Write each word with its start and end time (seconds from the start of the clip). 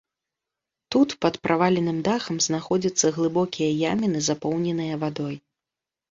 Тут 0.93 1.09
пад 1.25 1.35
праваленым 1.47 1.99
дахам 2.07 2.39
знаходзяцца 2.45 3.11
глыбокія 3.17 3.69
яміны, 3.91 4.19
запоўненыя 4.29 4.95
вадой. 5.05 5.35